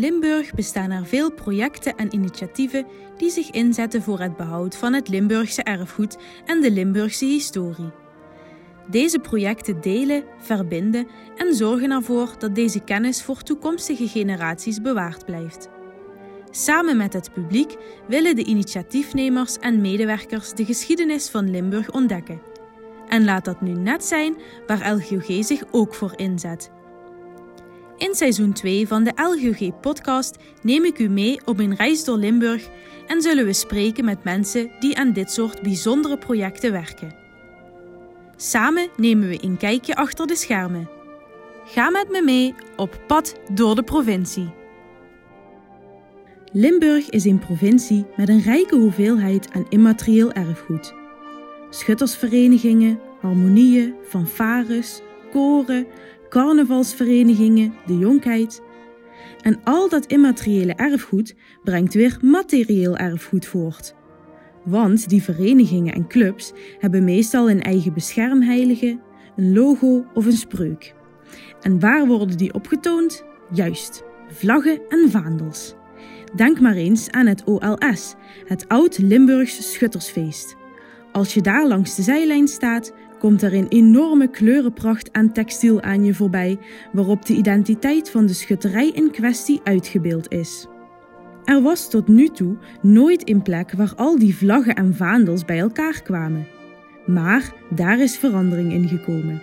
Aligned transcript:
Limburg 0.00 0.54
bestaan 0.54 0.90
er 0.90 1.06
veel 1.06 1.32
projecten 1.32 1.96
en 1.96 2.14
initiatieven 2.14 2.86
die 3.16 3.30
zich 3.30 3.50
inzetten 3.50 4.02
voor 4.02 4.20
het 4.20 4.36
behoud 4.36 4.76
van 4.76 4.92
het 4.92 5.08
Limburgse 5.08 5.62
erfgoed 5.62 6.16
en 6.44 6.60
de 6.60 6.70
Limburgse 6.70 7.24
historie. 7.24 7.90
Deze 8.90 9.18
projecten 9.18 9.80
delen, 9.80 10.24
verbinden 10.38 11.06
en 11.36 11.54
zorgen 11.54 11.90
ervoor 11.90 12.34
dat 12.38 12.54
deze 12.54 12.80
kennis 12.80 13.22
voor 13.22 13.42
toekomstige 13.42 14.08
generaties 14.08 14.80
bewaard 14.80 15.24
blijft. 15.24 15.68
Samen 16.50 16.96
met 16.96 17.12
het 17.12 17.32
publiek 17.32 17.76
willen 18.08 18.36
de 18.36 18.44
initiatiefnemers 18.44 19.58
en 19.58 19.80
medewerkers 19.80 20.52
de 20.52 20.64
geschiedenis 20.64 21.28
van 21.28 21.50
Limburg 21.50 21.90
ontdekken. 21.90 22.42
En 23.08 23.24
laat 23.24 23.44
dat 23.44 23.60
nu 23.60 23.72
net 23.72 24.04
zijn 24.04 24.36
waar 24.66 24.92
LGOG 24.94 25.44
zich 25.44 25.62
ook 25.70 25.94
voor 25.94 26.12
inzet. 26.16 26.70
In 28.00 28.14
seizoen 28.14 28.52
2 28.52 28.88
van 28.88 29.04
de 29.04 29.12
LGOG-podcast 29.16 30.36
neem 30.62 30.84
ik 30.84 30.98
u 30.98 31.08
mee 31.08 31.40
op 31.44 31.58
een 31.58 31.74
reis 31.74 32.04
door 32.04 32.16
Limburg 32.16 32.68
en 33.06 33.22
zullen 33.22 33.44
we 33.44 33.52
spreken 33.52 34.04
met 34.04 34.24
mensen 34.24 34.70
die 34.78 34.96
aan 34.96 35.12
dit 35.12 35.30
soort 35.30 35.62
bijzondere 35.62 36.18
projecten 36.18 36.72
werken. 36.72 37.14
Samen 38.36 38.88
nemen 38.96 39.28
we 39.28 39.38
een 39.44 39.56
kijkje 39.56 39.94
achter 39.94 40.26
de 40.26 40.36
schermen. 40.36 40.88
Ga 41.64 41.90
met 41.90 42.10
me 42.10 42.22
mee 42.22 42.54
op 42.76 43.00
pad 43.06 43.34
door 43.52 43.74
de 43.74 43.82
provincie. 43.82 44.52
Limburg 46.52 47.10
is 47.10 47.24
een 47.24 47.38
provincie 47.38 48.06
met 48.16 48.28
een 48.28 48.42
rijke 48.42 48.76
hoeveelheid 48.76 49.48
aan 49.52 49.66
immaterieel 49.68 50.32
erfgoed. 50.32 50.94
Schuttersverenigingen, 51.70 53.00
harmonieën, 53.20 53.94
fanfares, 54.08 55.00
koren, 55.32 55.86
carnavalsverenigingen, 56.30 57.74
de 57.86 57.98
jonkheid. 57.98 58.62
En 59.40 59.60
al 59.64 59.88
dat 59.88 60.06
immateriële 60.06 60.74
erfgoed 60.74 61.34
brengt 61.64 61.94
weer 61.94 62.18
materieel 62.22 62.96
erfgoed 62.96 63.46
voort. 63.46 63.94
Want 64.64 65.08
die 65.08 65.22
verenigingen 65.22 65.94
en 65.94 66.06
clubs 66.06 66.52
hebben 66.78 67.04
meestal 67.04 67.50
een 67.50 67.62
eigen 67.62 67.94
beschermheilige, 67.94 69.00
een 69.36 69.52
logo 69.52 70.04
of 70.14 70.26
een 70.26 70.32
spreuk. 70.32 70.94
En 71.60 71.80
waar 71.80 72.06
worden 72.06 72.36
die 72.36 72.54
opgetoond? 72.54 73.24
Juist, 73.52 74.04
vlaggen 74.28 74.80
en 74.88 75.10
vaandels. 75.10 75.74
Denk 76.34 76.60
maar 76.60 76.74
eens 76.74 77.10
aan 77.10 77.26
het 77.26 77.44
OLS, 77.44 78.14
het 78.44 78.68
Oud-Limburgs 78.68 79.72
Schuttersfeest. 79.72 80.56
Als 81.12 81.34
je 81.34 81.40
daar 81.40 81.66
langs 81.66 81.94
de 81.94 82.02
zijlijn 82.02 82.48
staat, 82.48 82.92
komt 83.20 83.42
er 83.42 83.54
een 83.54 83.68
enorme 83.68 84.28
kleurenpracht 84.28 85.12
aan 85.12 85.32
textiel 85.32 85.80
aan 85.82 86.04
je 86.04 86.14
voorbij, 86.14 86.58
waarop 86.92 87.26
de 87.26 87.34
identiteit 87.34 88.10
van 88.10 88.26
de 88.26 88.32
schutterij 88.32 88.88
in 88.88 89.10
kwestie 89.10 89.60
uitgebeeld 89.64 90.32
is. 90.32 90.66
Er 91.44 91.62
was 91.62 91.90
tot 91.90 92.08
nu 92.08 92.28
toe 92.28 92.56
nooit 92.82 93.28
een 93.28 93.42
plek 93.42 93.72
waar 93.72 93.92
al 93.96 94.18
die 94.18 94.36
vlaggen 94.36 94.74
en 94.74 94.94
vaandels 94.94 95.44
bij 95.44 95.58
elkaar 95.58 96.02
kwamen. 96.02 96.46
Maar 97.06 97.52
daar 97.74 98.00
is 98.00 98.18
verandering 98.18 98.72
in 98.72 98.88
gekomen. 98.88 99.42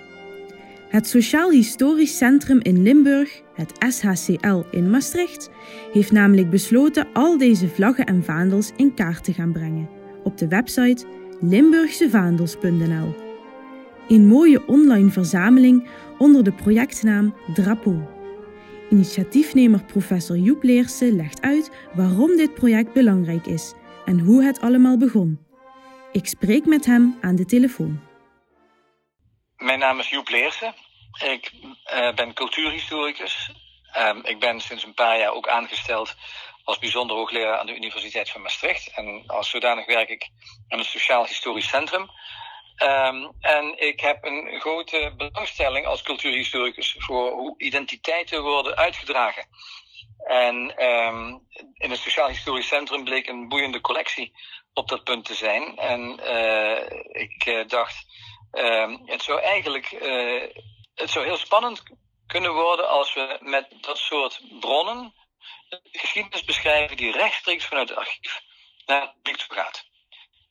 Het 0.90 1.08
Sociaal 1.08 1.52
Historisch 1.52 2.18
Centrum 2.18 2.60
in 2.62 2.82
Limburg, 2.82 3.42
het 3.54 3.72
SHCL 3.94 4.62
in 4.72 4.90
Maastricht, 4.90 5.50
heeft 5.94 6.12
namelijk 6.12 6.50
besloten 6.50 7.08
al 7.14 7.38
deze 7.38 7.68
vlaggen 7.70 8.06
en 8.06 8.24
vaandels 8.24 8.72
in 8.76 8.94
kaart 8.94 9.24
te 9.24 9.34
gaan 9.34 9.52
brengen 9.52 9.90
op 10.24 10.38
de 10.38 10.48
website 10.48 11.06
limburgsevaandels.nl. 11.42 13.27
Een 14.08 14.28
mooie 14.28 14.68
online 14.68 15.10
verzameling 15.12 15.90
onder 16.18 16.44
de 16.44 16.52
projectnaam 16.52 17.36
Drapeau. 17.54 18.02
Initiatiefnemer 18.90 19.84
professor 19.84 20.38
Joep 20.38 20.64
Leerse 20.64 21.12
legt 21.12 21.42
uit 21.42 21.72
waarom 21.94 22.36
dit 22.36 22.54
project 22.54 22.94
belangrijk 22.94 23.46
is 23.46 23.74
en 24.06 24.20
hoe 24.20 24.44
het 24.44 24.62
allemaal 24.62 24.98
begon. 24.98 25.46
Ik 26.12 26.26
spreek 26.26 26.66
met 26.66 26.86
hem 26.86 27.18
aan 27.22 27.36
de 27.36 27.46
telefoon. 27.46 28.00
Mijn 29.58 29.80
naam 29.80 30.00
is 30.00 30.10
Joep 30.10 30.30
Leerse. 30.30 30.74
Ik 31.26 31.52
uh, 31.94 32.14
ben 32.14 32.34
cultuurhistoricus. 32.34 33.52
Um, 33.98 34.26
ik 34.26 34.40
ben 34.40 34.60
sinds 34.60 34.84
een 34.84 34.94
paar 34.94 35.20
jaar 35.20 35.32
ook 35.32 35.48
aangesteld 35.48 36.16
als 36.64 36.80
bijzonder 36.80 37.16
hoogleraar 37.16 37.58
aan 37.58 37.66
de 37.66 37.76
Universiteit 37.76 38.30
van 38.30 38.42
Maastricht. 38.42 38.92
En 38.96 39.24
als 39.28 39.50
zodanig 39.50 39.86
werk 39.86 40.10
ik 40.10 40.30
aan 40.68 40.80
het 40.80 40.88
Sociaal 40.88 41.26
Historisch 41.26 41.68
Centrum. 41.68 42.10
Um, 42.84 43.32
en 43.40 43.80
ik 43.80 44.00
heb 44.00 44.24
een 44.24 44.60
grote 44.60 45.14
belangstelling 45.18 45.86
als 45.86 46.02
cultuurhistoricus 46.02 46.96
voor 46.98 47.32
hoe 47.32 47.54
identiteiten 47.58 48.44
worden 48.44 48.76
uitgedragen. 48.76 49.48
En 50.18 50.84
um, 50.84 51.48
in 51.74 51.90
het 51.90 52.00
Sociaal 52.00 52.28
Historisch 52.28 52.68
Centrum 52.68 53.04
bleek 53.04 53.28
een 53.28 53.48
boeiende 53.48 53.82
collectie 53.82 54.34
op 54.74 54.88
dat 54.88 55.04
punt 55.04 55.26
te 55.26 55.34
zijn. 55.34 55.78
En 55.78 56.20
uh, 56.24 56.82
ik 57.22 57.46
uh, 57.46 57.68
dacht, 57.68 58.06
um, 58.52 59.02
het 59.06 59.22
zou 59.22 59.42
eigenlijk 59.42 59.92
uh, 59.92 60.44
het 60.96 61.10
zou 61.10 61.26
heel 61.26 61.38
spannend 61.38 61.84
kunnen 62.28 62.54
worden 62.54 62.90
als 62.90 63.14
we 63.14 63.38
met 63.42 63.68
dat 63.82 63.98
soort 63.98 64.42
bronnen 64.60 65.14
de 65.70 65.82
geschiedenis 65.92 66.44
beschrijven 66.44 66.98
die 66.98 67.12
rechtstreeks 67.12 67.66
vanuit 67.66 67.90
het 67.90 67.98
archief 67.98 68.42
naar 68.86 69.02
het 69.02 69.14
publiek 69.14 69.38
toe 69.38 69.56
gaat. 69.56 69.87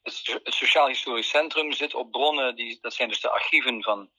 Het, 0.06 0.54
Sociaal 0.54 0.86
Historisch 0.86 1.28
Centrum 1.28 1.72
zit 1.72 1.94
op 1.94 2.10
bronnen, 2.10 2.54
die, 2.56 2.78
dat 2.80 2.94
zijn 2.94 3.08
dus 3.08 3.20
de 3.20 3.30
archieven 3.30 3.82
van 3.82 4.10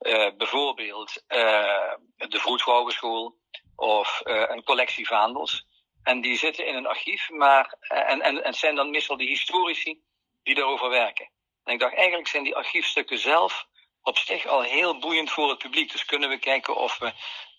uh, 0.00 0.30
bijvoorbeeld 0.36 1.22
uh, 1.28 1.92
de 2.16 2.38
Vroedvrouwenschool 2.38 3.36
of 3.76 4.20
uh, 4.24 4.44
een 4.48 4.64
collectie 4.64 5.06
vaandels. 5.06 5.66
En 6.02 6.20
die 6.20 6.36
zitten 6.36 6.66
in 6.66 6.74
een 6.74 6.86
archief, 6.86 7.30
maar, 7.30 7.76
en, 7.80 8.20
en, 8.20 8.44
en 8.44 8.54
zijn 8.54 8.74
dan 8.74 8.90
meestal 8.90 9.16
de 9.16 9.24
historici 9.24 10.02
die 10.42 10.54
daarover 10.54 10.88
werken. 10.88 11.30
En 11.64 11.72
ik 11.72 11.80
dacht, 11.80 11.94
eigenlijk 11.94 12.28
zijn 12.28 12.44
die 12.44 12.56
archiefstukken 12.56 13.18
zelf 13.18 13.66
op 14.02 14.18
zich 14.18 14.46
al 14.46 14.62
heel 14.62 14.98
boeiend 14.98 15.30
voor 15.30 15.48
het 15.48 15.58
publiek. 15.58 15.92
Dus 15.92 16.04
kunnen 16.04 16.28
we 16.28 16.38
kijken 16.38 16.76
of 16.76 16.98
we 16.98 17.12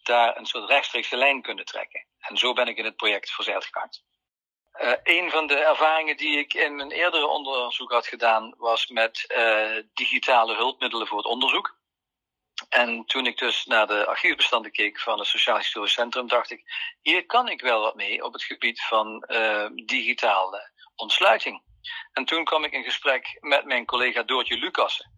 daar 0.03 0.37
een 0.37 0.45
soort 0.45 0.69
rechtstreekse 0.69 1.17
lijn 1.17 1.41
kunnen 1.41 1.65
trekken. 1.65 2.05
En 2.19 2.37
zo 2.37 2.53
ben 2.53 2.67
ik 2.67 2.77
in 2.77 2.85
het 2.85 2.95
project 2.95 3.31
verzeild 3.31 3.65
geraakt. 3.65 4.03
Uh, 4.81 4.91
een 5.03 5.31
van 5.31 5.47
de 5.47 5.55
ervaringen 5.55 6.17
die 6.17 6.38
ik 6.38 6.53
in 6.53 6.75
mijn 6.75 6.91
eerdere 6.91 7.27
onderzoek 7.27 7.91
had 7.91 8.07
gedaan, 8.07 8.53
was 8.57 8.88
met 8.88 9.25
uh, 9.38 9.83
digitale 9.93 10.55
hulpmiddelen 10.55 11.07
voor 11.07 11.17
het 11.17 11.27
onderzoek. 11.27 11.75
En 12.69 13.05
toen 13.05 13.25
ik 13.25 13.37
dus 13.37 13.66
naar 13.66 13.87
de 13.87 14.05
archiefbestanden 14.05 14.71
keek 14.71 14.99
van 14.99 15.19
het 15.19 15.27
Sociaal 15.27 15.57
Historisch 15.57 15.93
Centrum, 15.93 16.27
dacht 16.27 16.51
ik, 16.51 16.63
hier 17.01 17.25
kan 17.25 17.49
ik 17.49 17.61
wel 17.61 17.81
wat 17.81 17.95
mee 17.95 18.23
op 18.23 18.33
het 18.33 18.43
gebied 18.43 18.81
van 18.81 19.23
uh, 19.27 19.66
digitale 19.85 20.71
ontsluiting. 20.95 21.61
En 22.11 22.25
toen 22.25 22.43
kwam 22.43 22.63
ik 22.63 22.71
in 22.71 22.83
gesprek 22.83 23.37
met 23.39 23.66
mijn 23.66 23.85
collega 23.85 24.23
Doortje 24.23 24.57
Lucassen. 24.57 25.16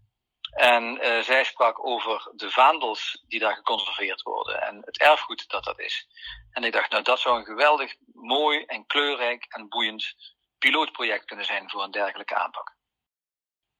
En 0.50 1.06
uh, 1.06 1.22
zij 1.22 1.44
sprak 1.44 1.86
over 1.86 2.32
de 2.36 2.52
vaandels 2.52 3.24
die 3.28 3.40
daar 3.40 3.56
geconserveerd 3.56 4.22
worden 4.22 4.62
en 4.62 4.82
het 4.86 5.00
erfgoed 5.00 5.50
dat 5.50 5.64
dat 5.64 5.80
is. 5.80 6.08
En 6.52 6.64
ik 6.64 6.74
dacht, 6.74 6.92
nou 6.92 7.04
dat 7.04 7.20
zou 7.20 7.40
een 7.40 7.46
geweldig 7.46 7.96
mooi 8.14 8.64
en 8.66 8.86
kleurrijk 8.86 9.46
en 9.50 9.70
boeiend 9.70 10.16
pilootproject 10.60 11.26
kunnen 11.26 11.46
zijn 11.46 11.70
voor 11.70 11.84
een 11.84 11.92
dergelijke 11.92 12.36
aanpak. 12.36 12.76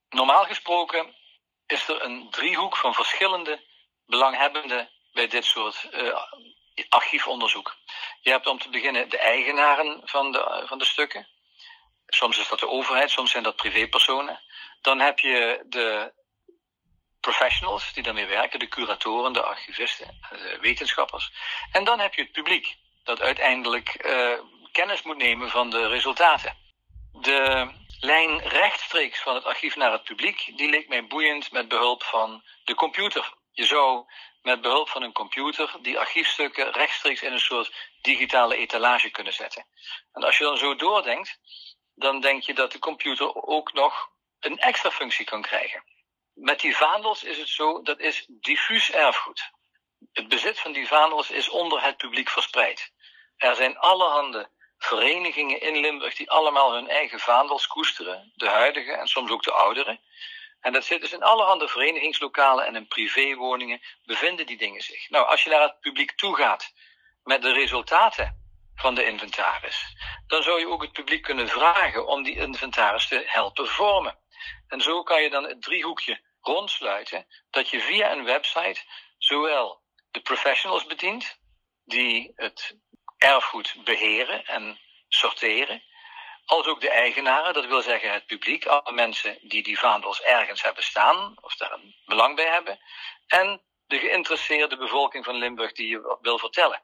Normaal 0.10 0.46
gesproken 0.46 1.16
is 1.66 1.88
er 1.88 2.04
een 2.04 2.30
driehoek 2.30 2.78
van 2.78 2.94
verschillende 2.94 3.64
belanghebbenden 4.06 4.90
bij 5.12 5.28
dit 5.28 5.46
soort 5.46 5.88
uh, 5.92 6.24
archiefonderzoek. 6.90 7.76
Je 8.22 8.30
hebt 8.30 8.48
om 8.48 8.60
te 8.60 8.70
beginnen 8.70 9.10
de 9.10 9.18
eigenaren 9.18 10.02
van 10.04 10.32
de, 10.32 10.64
van 10.66 10.78
de 10.78 10.86
stukken. 10.86 11.28
Soms 12.08 12.38
is 12.38 12.48
dat 12.48 12.60
de 12.60 12.68
overheid, 12.68 13.12
soms 13.12 13.32
zijn 13.32 13.44
dat 13.44 13.56
privépersonen. 13.56 14.42
Dan 14.82 15.00
heb 15.00 15.20
je 15.20 15.64
de 15.66 16.14
professionals 17.30 17.94
die 17.94 18.04
daarmee 18.04 18.26
werken, 18.26 18.60
de 18.60 18.68
curatoren, 18.68 19.34
de 19.34 19.42
archivisten, 19.42 20.20
de 20.30 20.58
wetenschappers. 20.62 21.32
En 21.72 21.84
dan 21.84 22.00
heb 22.00 22.14
je 22.14 22.22
het 22.22 22.32
publiek, 22.32 22.78
dat 23.04 23.22
uiteindelijk 23.22 24.06
uh, 24.06 24.40
kennis 24.72 25.02
moet 25.02 25.18
nemen 25.18 25.50
van 25.50 25.70
de 25.70 25.88
resultaten. 25.88 26.58
De 27.12 27.72
lijn 28.00 28.40
rechtstreeks 28.40 29.20
van 29.20 29.36
het 29.36 29.46
archief 29.46 29.76
naar 29.76 29.92
het 29.92 30.04
publiek, 30.04 30.52
die 30.56 30.70
leek 30.70 30.88
mij 30.88 31.08
boeiend 31.08 31.52
met 31.52 31.68
behulp 31.68 32.04
van 32.04 32.44
de 32.64 32.76
computer. 32.76 33.34
Je 33.52 33.66
zou 33.66 34.06
met 34.42 34.62
behulp 34.62 34.90
van 34.90 35.04
een 35.04 35.14
computer 35.14 35.76
die 35.82 36.00
archiefstukken 36.00 36.72
rechtstreeks 36.72 37.22
in 37.22 37.34
een 37.34 37.40
soort 37.40 37.74
digitale 38.02 38.56
etalage 38.56 39.10
kunnen 39.10 39.34
zetten. 39.34 39.66
En 40.14 40.24
als 40.24 40.38
je 40.38 40.44
dan 40.44 40.58
zo 40.58 40.76
doordenkt, 40.76 41.40
dan 41.96 42.22
denk 42.22 42.44
je 42.44 42.54
dat 42.54 42.72
de 42.72 42.80
computer 42.80 43.36
ook 43.36 43.74
nog 43.74 44.10
een 44.40 44.60
extra 44.60 44.92
functie 44.92 45.26
kan 45.26 45.42
krijgen. 45.42 45.84
Met 46.42 46.60
die 46.60 46.76
vaandels 46.76 47.24
is 47.24 47.38
het 47.38 47.50
zo, 47.50 47.82
dat 47.82 48.00
is 48.00 48.26
diffuus 48.28 48.92
erfgoed. 48.92 49.52
Het 50.12 50.28
bezit 50.28 50.60
van 50.60 50.72
die 50.72 50.88
vaandels 50.88 51.30
is 51.30 51.50
onder 51.50 51.84
het 51.84 51.98
publiek 51.98 52.30
verspreid. 52.30 52.92
Er 53.38 53.56
zijn 53.56 53.78
allerhande 53.78 54.50
verenigingen 54.78 55.62
in 55.62 55.78
Limburg 55.78 56.16
die 56.16 56.32
allemaal 56.32 56.74
hun 56.74 56.90
eigen 56.90 57.20
vaandels 57.20 57.68
koesteren. 57.68 58.32
De 58.36 58.50
huidige 58.50 58.92
en 58.92 59.08
soms 59.08 59.32
ook 59.32 59.44
de 59.44 59.52
oudere. 59.52 60.00
En 60.60 60.74
dat 60.74 60.86
zit 60.86 61.02
dus 61.02 61.14
in 61.14 61.24
allerhande 61.24 61.68
verenigingslokalen 61.68 62.66
en 62.66 62.76
in 62.76 62.88
privéwoningen 62.88 63.82
bevinden 64.06 64.46
die 64.46 64.58
dingen 64.58 64.82
zich. 64.82 65.10
Nou, 65.10 65.28
als 65.28 65.44
je 65.44 65.50
naar 65.50 65.62
het 65.62 65.80
publiek 65.80 66.12
toe 66.12 66.36
gaat 66.36 66.74
met 67.24 67.42
de 67.42 67.52
resultaten 67.52 68.52
van 68.76 68.96
de 68.96 69.06
inventaris. 69.06 69.96
Dan 70.28 70.44
zou 70.44 70.60
je 70.60 70.68
ook 70.68 70.82
het 70.82 70.92
publiek 70.92 71.24
kunnen 71.24 71.48
vragen 71.48 72.08
om 72.08 72.24
die 72.24 72.38
inventaris 72.38 73.08
te 73.08 73.24
helpen 73.26 73.68
vormen. 73.68 74.18
En 74.68 74.82
zo 74.82 75.04
kan 75.04 75.22
je 75.22 75.30
dan 75.30 75.44
het 75.44 75.62
driehoekje 75.62 76.28
rondsluiten 76.42 77.28
dat 77.50 77.70
je 77.70 77.80
via 77.80 78.12
een 78.12 78.24
website 78.24 78.82
zowel 79.18 79.82
de 80.12 80.22
professionals 80.22 80.86
bedient, 80.86 81.40
die 81.86 82.32
het 82.36 82.78
erfgoed 83.18 83.76
beheren 83.84 84.46
en 84.46 84.80
sorteren, 85.08 85.84
als 86.46 86.66
ook 86.66 86.82
de 86.82 86.90
eigenaren, 86.90 87.54
dat 87.54 87.66
wil 87.66 87.82
zeggen 87.82 88.14
het 88.14 88.26
publiek, 88.26 88.66
alle 88.66 88.92
mensen 88.92 89.38
die 89.42 89.64
die 89.64 89.80
vaandels 89.80 90.22
ergens 90.22 90.62
hebben 90.62 90.84
staan 90.84 91.38
of 91.42 91.56
daar 91.56 91.72
een 91.72 91.96
belang 92.06 92.36
bij 92.36 92.48
hebben, 92.48 92.80
en 93.28 93.62
de 93.88 94.00
geïnteresseerde 94.00 94.78
bevolking 94.78 95.26
van 95.26 95.36
Limburg 95.36 95.72
die 95.72 95.88
je 95.88 96.18
wil 96.22 96.38
vertellen. 96.38 96.82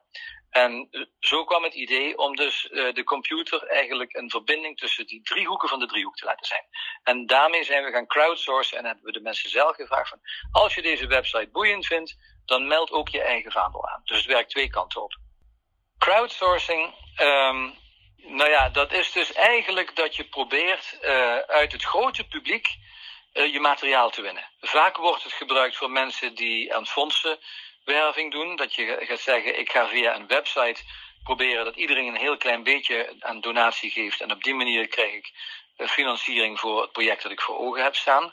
En 0.50 0.88
zo 1.18 1.44
kwam 1.44 1.62
het 1.62 1.74
idee 1.74 2.18
om 2.18 2.36
dus 2.36 2.68
uh, 2.70 2.92
de 2.92 3.04
computer 3.04 3.62
eigenlijk 3.66 4.16
een 4.16 4.30
verbinding 4.30 4.78
tussen 4.78 5.06
die 5.06 5.22
drie 5.22 5.46
hoeken 5.46 5.68
van 5.68 5.78
de 5.78 5.86
driehoek 5.86 6.16
te 6.16 6.24
laten 6.24 6.46
zijn. 6.46 6.64
En 7.02 7.26
daarmee 7.26 7.64
zijn 7.64 7.84
we 7.84 7.90
gaan 7.90 8.06
crowdsourcen 8.06 8.78
en 8.78 8.84
hebben 8.84 9.04
we 9.04 9.12
de 9.12 9.20
mensen 9.20 9.50
zelf 9.50 9.76
gevraagd 9.76 10.08
van, 10.08 10.20
als 10.50 10.74
je 10.74 10.82
deze 10.82 11.06
website 11.06 11.48
boeiend 11.52 11.86
vindt, 11.86 12.16
dan 12.44 12.66
meld 12.66 12.90
ook 12.90 13.08
je 13.08 13.22
eigen 13.22 13.52
vaandel 13.52 13.88
aan. 13.88 14.00
Dus 14.04 14.16
het 14.16 14.26
werkt 14.26 14.50
twee 14.50 14.70
kanten 14.70 15.02
op. 15.02 15.16
Crowdsourcing, 15.98 16.94
um, 17.20 17.78
nou 18.16 18.50
ja, 18.50 18.68
dat 18.68 18.92
is 18.92 19.12
dus 19.12 19.32
eigenlijk 19.32 19.96
dat 19.96 20.16
je 20.16 20.28
probeert 20.28 20.98
uh, 21.02 21.36
uit 21.36 21.72
het 21.72 21.82
grote 21.82 22.26
publiek 22.26 22.68
uh, 23.32 23.52
je 23.52 23.60
materiaal 23.60 24.10
te 24.10 24.22
winnen. 24.22 24.50
Vaak 24.60 24.96
wordt 24.96 25.22
het 25.22 25.32
gebruikt 25.32 25.76
voor 25.76 25.90
mensen 25.90 26.34
die 26.34 26.74
aan 26.74 26.86
fondsenwerving 27.86 28.32
doen. 28.32 28.56
Dat 28.56 28.74
je 28.74 28.96
gaat 29.00 29.20
zeggen, 29.20 29.58
ik 29.58 29.70
ga 29.70 29.88
via 29.88 30.14
een 30.14 30.26
website 30.26 30.82
proberen 31.22 31.64
dat 31.64 31.76
iedereen 31.76 32.06
een 32.06 32.20
heel 32.20 32.36
klein 32.36 32.62
beetje 32.62 33.16
aan 33.18 33.40
donatie 33.40 33.90
geeft. 33.90 34.20
En 34.20 34.32
op 34.32 34.42
die 34.42 34.54
manier 34.54 34.88
krijg 34.88 35.14
ik 35.14 35.32
uh, 35.76 35.88
financiering 35.88 36.60
voor 36.60 36.82
het 36.82 36.92
project 36.92 37.22
dat 37.22 37.32
ik 37.32 37.40
voor 37.40 37.58
ogen 37.58 37.82
heb 37.82 37.94
staan. 37.94 38.32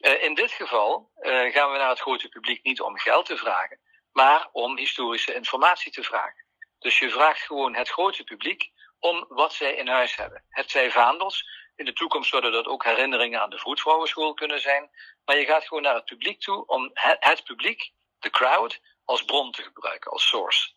Uh, 0.00 0.22
in 0.22 0.34
dit 0.34 0.52
geval 0.52 1.10
gaan 1.52 1.72
we 1.72 1.78
naar 1.78 1.88
het 1.88 2.00
grote 2.00 2.28
publiek 2.28 2.62
niet 2.62 2.80
om 2.80 2.98
geld 2.98 3.26
te 3.26 3.36
vragen, 3.36 3.78
maar 4.12 4.48
om 4.52 4.76
historische 4.76 5.34
informatie 5.34 5.92
te 5.92 6.02
vragen. 6.02 6.44
Dus 6.78 6.98
je 6.98 7.10
vraagt 7.10 7.40
gewoon 7.40 7.74
het 7.74 7.88
grote 7.88 8.24
publiek 8.24 8.70
om 8.98 9.24
wat 9.28 9.52
zij 9.52 9.74
in 9.74 9.88
huis 9.88 10.16
hebben. 10.16 10.44
Het 10.48 10.70
zij 10.70 10.90
vaandels. 10.90 11.44
In 11.76 11.84
de 11.84 11.92
toekomst 11.92 12.30
zouden 12.30 12.52
dat 12.52 12.66
ook 12.66 12.84
herinneringen 12.84 13.40
aan 13.40 13.50
de 13.50 13.58
vroedvrouwenschool 13.58 14.34
kunnen 14.34 14.60
zijn. 14.60 14.90
Maar 15.24 15.38
je 15.38 15.44
gaat 15.44 15.66
gewoon 15.66 15.82
naar 15.82 15.94
het 15.94 16.04
publiek 16.04 16.40
toe 16.40 16.66
om 16.66 16.90
het, 16.94 17.44
publiek, 17.44 17.92
de 18.22 18.30
crowd, 18.30 18.80
als 19.04 19.24
bron 19.24 19.52
te 19.52 19.62
gebruiken, 19.62 20.10
als 20.10 20.28
source. 20.28 20.74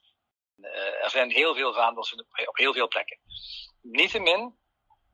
Uh, 0.57 1.03
er 1.03 1.09
zijn 1.09 1.31
heel 1.31 1.55
veel 1.55 1.73
vaandels 1.73 2.13
op 2.45 2.57
heel 2.57 2.73
veel 2.73 2.87
plekken. 2.87 3.19
Niettemin 3.81 4.57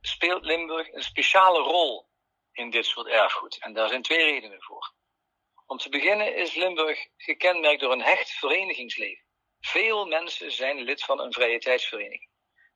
speelt 0.01 0.45
Limburg 0.45 0.93
een 0.93 1.03
speciale 1.03 1.59
rol 1.59 2.09
in 2.51 2.69
dit 2.69 2.85
soort 2.85 3.07
erfgoed. 3.07 3.57
En 3.59 3.73
daar 3.73 3.89
zijn 3.89 4.01
twee 4.01 4.23
redenen 4.23 4.61
voor. 4.61 4.93
Om 5.65 5.77
te 5.77 5.89
beginnen 5.89 6.35
is 6.35 6.55
Limburg 6.55 7.07
gekenmerkt 7.17 7.81
door 7.81 7.91
een 7.91 8.01
hecht 8.01 8.31
verenigingsleven. 8.31 9.25
Veel 9.59 10.05
mensen 10.05 10.51
zijn 10.51 10.81
lid 10.81 11.03
van 11.03 11.19
een 11.19 11.33
vrije 11.33 11.59
tijdsvereniging. 11.59 12.29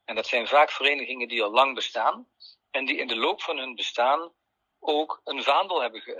En 0.05 0.15
dat 0.15 0.27
zijn 0.27 0.47
vaak 0.47 0.71
verenigingen 0.71 1.27
die 1.27 1.43
al 1.43 1.51
lang 1.51 1.75
bestaan 1.75 2.27
en 2.71 2.85
die 2.85 2.97
in 2.97 3.07
de 3.07 3.15
loop 3.15 3.41
van 3.41 3.57
hun 3.57 3.75
bestaan 3.75 4.33
ook 4.85 5.21
een 5.23 5.43
vaandel 5.43 5.81
hebben 5.81 6.01
ge, 6.01 6.15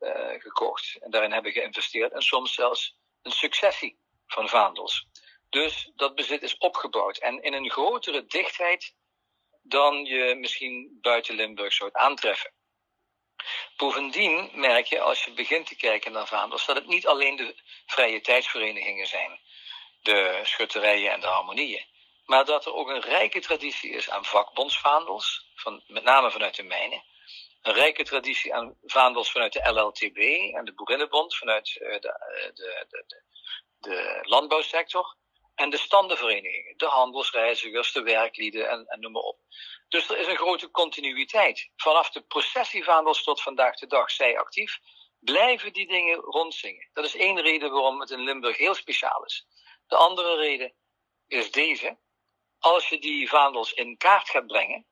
uh, 0.00 0.08
uh, 0.08 0.40
gekocht 0.40 0.96
en 1.00 1.10
daarin 1.10 1.32
hebben 1.32 1.52
geïnvesteerd 1.52 2.12
en 2.12 2.22
soms 2.22 2.54
zelfs 2.54 2.96
een 3.22 3.32
successie 3.32 3.98
van 4.26 4.48
vaandels. 4.48 5.06
Dus 5.48 5.90
dat 5.94 6.14
bezit 6.14 6.42
is 6.42 6.58
opgebouwd 6.58 7.18
en 7.18 7.42
in 7.42 7.52
een 7.52 7.70
grotere 7.70 8.26
dichtheid 8.26 8.94
dan 9.62 10.04
je 10.04 10.34
misschien 10.34 10.98
buiten 11.00 11.34
Limburg 11.34 11.72
zou 11.72 11.90
aantreffen. 11.92 12.52
Bovendien 13.76 14.50
merk 14.54 14.86
je 14.86 15.00
als 15.00 15.24
je 15.24 15.32
begint 15.32 15.66
te 15.66 15.76
kijken 15.76 16.12
naar 16.12 16.26
vaandels 16.26 16.66
dat 16.66 16.76
het 16.76 16.86
niet 16.86 17.06
alleen 17.06 17.36
de 17.36 17.54
vrije 17.86 18.20
tijdsverenigingen 18.20 19.06
zijn, 19.06 19.40
de 20.02 20.40
schutterijen 20.42 21.12
en 21.12 21.20
de 21.20 21.26
harmonieën. 21.26 21.84
Maar 22.24 22.44
dat 22.44 22.66
er 22.66 22.74
ook 22.74 22.88
een 22.88 23.00
rijke 23.00 23.40
traditie 23.40 23.90
is 23.90 24.10
aan 24.10 24.24
vakbondsvaandels, 24.24 25.46
van, 25.54 25.82
met 25.86 26.02
name 26.02 26.30
vanuit 26.30 26.54
de 26.54 26.62
mijnen. 26.62 27.02
Een 27.66 27.72
rijke 27.74 28.02
traditie 28.02 28.54
aan 28.54 28.76
vaandels 28.82 29.30
vanuit 29.30 29.52
de 29.52 29.70
LLTB 29.70 30.18
en 30.54 30.64
de 30.64 30.74
Boerinnenbond, 30.74 31.36
vanuit 31.36 31.78
uh, 31.80 31.92
de, 31.92 32.00
de, 32.54 32.84
de, 32.88 33.22
de, 33.78 34.18
landbouwsector. 34.22 35.16
En 35.54 35.70
de 35.70 35.76
standenverenigingen, 35.76 36.76
de 36.76 36.86
handelsreizigers, 36.86 37.92
de 37.92 38.02
werklieden 38.02 38.68
en, 38.68 38.86
en 38.86 39.00
noem 39.00 39.12
maar 39.12 39.22
op. 39.22 39.38
Dus 39.88 40.08
er 40.08 40.18
is 40.18 40.26
een 40.26 40.36
grote 40.36 40.70
continuïteit. 40.70 41.70
Vanaf 41.76 42.10
de 42.10 42.20
processievaandels 42.20 43.22
tot 43.22 43.42
vandaag 43.42 43.78
de 43.78 43.86
dag, 43.86 44.10
zij 44.10 44.38
actief, 44.38 44.78
blijven 45.18 45.72
die 45.72 45.86
dingen 45.86 46.16
rondzingen. 46.16 46.90
Dat 46.92 47.04
is 47.04 47.16
één 47.16 47.40
reden 47.40 47.70
waarom 47.70 48.00
het 48.00 48.10
in 48.10 48.24
Limburg 48.24 48.56
heel 48.56 48.74
speciaal 48.74 49.24
is. 49.24 49.46
De 49.86 49.96
andere 49.96 50.36
reden 50.36 50.74
is 51.26 51.50
deze 51.50 51.98
als 52.58 52.88
je 52.88 52.98
die 52.98 53.28
vaandels 53.28 53.72
in 53.72 53.96
kaart 53.96 54.30
gaat 54.30 54.46
brengen, 54.46 54.86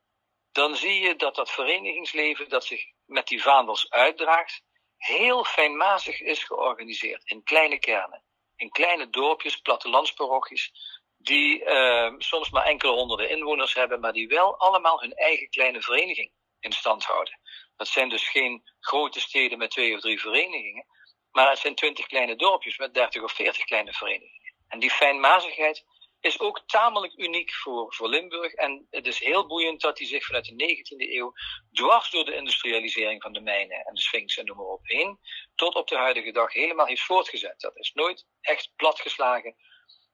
dan 0.55 0.77
zie 0.77 1.01
je 1.01 1.17
dat 1.17 1.35
dat 1.35 1.51
verenigingsleven 1.51 2.49
dat 2.49 2.65
zich 2.65 2.85
met 3.07 3.27
die 3.27 3.43
vaandels 3.43 3.91
uitdraagt, 3.91 4.63
heel 4.97 5.45
fijnmazig 5.45 6.21
is 6.21 6.45
georganiseerd 6.45 7.23
in 7.25 7.43
kleine 7.43 7.79
kernen, 7.79 8.23
in 8.57 8.71
kleine 8.71 9.11
dorpjes, 9.11 9.57
plattelandsparochies, 9.57 10.73
die 11.17 11.65
uh, 11.65 12.13
soms 12.19 12.51
maar 12.51 12.65
enkele 12.65 12.93
honderden 12.93 13.31
inwoners 13.31 13.75
hebben, 13.75 14.01
maar 14.01 14.13
die 14.13 14.29
wel 14.29 14.59
allemaal 14.59 15.01
hun 15.01 15.15
eigen 15.15 15.49
kleine 15.49 15.83
vereniging 15.83 16.33
in 16.61 16.73
stand 16.73 17.05
houden. 17.05 17.41
Dat 17.77 17.89
zijn 17.89 18.09
dus 18.09 18.29
geen 18.29 18.63
grote 18.81 19.21
steden 19.21 19.59
met 19.59 19.71
twee 19.71 19.95
of 19.95 20.01
drie 20.01 20.21
verenigingen, 20.21 20.87
maar 21.31 21.51
het 21.51 21.59
zijn 21.59 21.75
twintig 21.75 22.07
kleine 22.07 22.37
dorpjes 22.37 22.79
met 22.79 22.95
dertig 22.95 23.23
of 23.23 23.33
veertig 23.33 23.65
kleine 23.65 23.93
verenigingen. 23.93 24.55
En 24.69 24.79
die 24.79 24.91
fijnmazigheid 24.91 25.85
is 26.25 26.41
ook 26.41 26.63
tamelijk 26.67 27.13
uniek 27.17 27.53
voor, 27.55 27.95
voor 27.95 28.09
Limburg. 28.09 28.53
En 28.53 28.87
het 28.91 29.07
is 29.07 29.19
heel 29.19 29.47
boeiend 29.47 29.81
dat 29.81 29.99
hij 29.99 30.07
zich 30.07 30.25
vanuit 30.25 30.45
de 30.45 30.53
19e 30.53 31.11
eeuw, 31.13 31.33
dwars 31.73 32.11
door 32.11 32.25
de 32.25 32.35
industrialisering 32.35 33.23
van 33.23 33.33
de 33.33 33.41
mijnen 33.41 33.85
en 33.85 33.95
de 33.95 34.01
Sphinx 34.01 34.37
en 34.37 34.45
noem 34.45 34.57
maar 34.57 34.67
op 34.67 34.87
heen, 34.87 35.19
tot 35.55 35.75
op 35.75 35.89
de 35.89 35.97
huidige 35.97 36.33
dag 36.33 36.53
helemaal 36.53 36.87
heeft 36.87 37.03
voortgezet. 37.03 37.61
Dat 37.61 37.77
is 37.77 37.93
nooit 37.95 38.27
echt 38.41 38.73
platgeslagen 38.77 39.55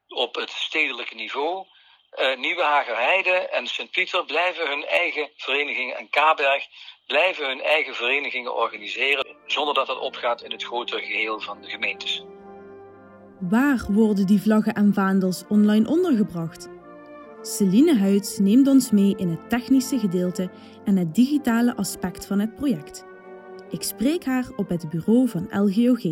op 0.09 0.35
het 0.35 0.51
stedelijke 0.51 1.15
niveau. 1.15 1.67
Uh, 2.19 2.37
Nieuwe 2.37 2.63
en 3.51 3.67
Sint-Pieter 3.67 4.25
blijven 4.25 4.69
hun 4.69 4.85
eigen 4.85 5.31
verenigingen 5.37 5.97
en 5.97 6.09
Kaberg 6.09 6.67
blijven 7.07 7.47
hun 7.47 7.63
eigen 7.63 7.95
verenigingen 7.95 8.55
organiseren, 8.55 9.37
zonder 9.47 9.75
dat 9.75 9.87
dat 9.87 9.99
opgaat 9.99 10.43
in 10.43 10.51
het 10.51 10.65
grotere 10.65 11.01
geheel 11.01 11.41
van 11.41 11.61
de 11.61 11.71
gemeentes. 11.71 12.25
Waar 13.49 13.87
worden 13.89 14.27
die 14.27 14.41
vlaggen 14.41 14.75
en 14.75 14.95
vaandels 14.95 15.45
online 15.49 15.89
ondergebracht? 15.89 16.69
Celine 17.43 17.97
Huids 17.97 18.39
neemt 18.39 18.69
ons 18.69 18.91
mee 18.91 19.15
in 19.17 19.29
het 19.29 19.49
technische 19.49 19.99
gedeelte 19.99 20.51
en 20.85 20.97
het 20.97 21.15
digitale 21.15 21.77
aspect 21.77 22.27
van 22.27 22.39
het 22.39 22.55
project. 22.55 23.05
Ik 23.71 23.83
spreek 23.83 24.25
haar 24.25 24.51
op 24.57 24.69
het 24.69 24.89
bureau 24.89 25.29
van 25.29 25.49
LGOG. 25.51 26.05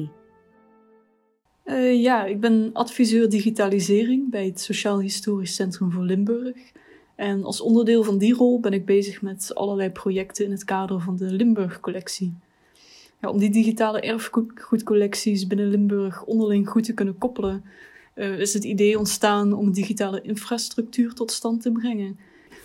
Uh, 1.65 2.03
ja, 2.03 2.25
ik 2.25 2.41
ben 2.41 2.71
adviseur 2.73 3.29
digitalisering 3.29 4.31
bij 4.31 4.47
het 4.47 4.61
Sociaal 4.61 5.01
Historisch 5.01 5.55
Centrum 5.55 5.91
voor 5.91 6.05
Limburg. 6.05 6.73
En 7.17 7.45
als 7.45 7.61
onderdeel 7.61 8.03
van 8.03 8.19
die 8.19 8.35
rol 8.35 8.61
ben 8.61 8.73
ik 8.73 8.87
bezig 8.87 9.23
met 9.23 9.55
allerlei 9.55 9.91
projecten 9.91 10.45
in 10.45 10.51
het 10.51 10.65
kader 10.65 11.01
van 11.01 11.17
de 11.17 11.33
Limburg-collectie. 11.33 12.37
Ja, 13.21 13.31
om 13.31 13.39
die 13.39 13.51
digitale 13.51 14.01
erfgoedcollecties 14.01 15.47
binnen 15.47 15.71
Limburg 15.71 16.25
onderling 16.25 16.69
goed 16.69 16.85
te 16.85 16.95
kunnen 16.95 17.19
koppelen, 17.19 17.65
uh, 18.15 18.39
is 18.39 18.55
het 18.55 18.65
idee 18.65 18.99
ontstaan 18.99 19.53
om 19.53 19.73
digitale 19.73 20.23
infrastructuur 20.23 21.13
tot 21.13 21.31
stand 21.31 21.63
te 21.63 21.73
brengen. 21.73 22.19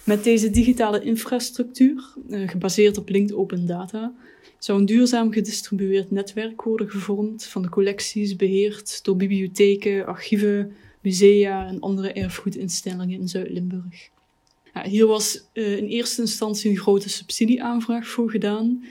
Met 0.04 0.24
deze 0.24 0.50
digitale 0.50 1.04
infrastructuur, 1.04 2.14
uh, 2.30 2.50
gebaseerd 2.50 2.98
op 2.98 3.10
linked 3.10 3.36
open 3.36 3.66
data, 3.66 4.14
zou 4.58 4.80
een 4.80 4.86
duurzaam 4.86 5.32
gedistribueerd 5.32 6.12
netwerk 6.12 6.62
worden 6.62 6.90
gevormd 6.90 7.46
van 7.46 7.62
de 7.62 7.70
collecties 7.70 8.36
beheerd 8.36 9.04
door 9.04 9.16
bibliotheken, 9.16 10.06
archieven, 10.06 10.76
musea 11.02 11.68
en 11.68 11.80
andere 11.80 12.14
erfgoedinstellingen 12.14 13.20
in 13.20 13.28
Zuid-Limburg. 13.28 14.10
Ja, 14.74 14.84
hier 14.84 15.08
was 15.08 15.50
uh, 15.54 15.78
in 15.78 15.86
eerste 15.86 16.22
instantie 16.22 16.72
een 16.72 16.78
grote 16.78 17.10
subsidieaanvraag 17.10 18.08
voor 18.08 18.30
gedaan, 18.30 18.84